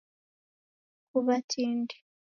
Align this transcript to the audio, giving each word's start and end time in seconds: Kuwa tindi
Kuwa 1.09 1.35
tindi 1.49 1.95